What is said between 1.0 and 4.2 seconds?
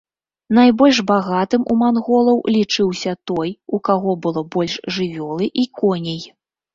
багатым у манголаў лічыўся той, у каго